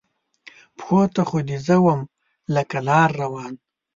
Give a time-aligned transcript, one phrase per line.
[0.77, 2.01] پښو ته خو دې زه وم
[2.55, 3.51] لکه لار روان